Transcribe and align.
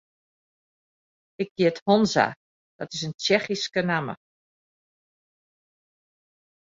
Ik 1.43 1.51
hyt 1.59 1.79
Honza, 1.87 2.27
dat 2.77 2.89
is 2.95 3.01
in 3.07 3.13
Tsjechyske 3.15 3.81
namme. 3.89 4.13